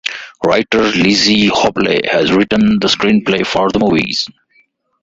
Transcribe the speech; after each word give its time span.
Writer 0.43 0.81
Lizzie 0.93 1.45
Hopley 1.51 2.01
has 2.11 2.31
written 2.33 2.79
the 2.79 2.87
screenplay 2.87 3.45
for 3.45 3.69
the 3.69 3.77
movie. 3.77 4.13